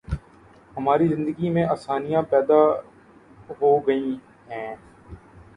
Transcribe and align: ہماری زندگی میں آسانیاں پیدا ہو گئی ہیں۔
ہماری 0.77 1.07
زندگی 1.07 1.49
میں 1.49 1.65
آسانیاں 1.65 2.21
پیدا 2.29 2.59
ہو 3.61 3.77
گئی 3.87 4.15
ہیں۔ 4.49 4.75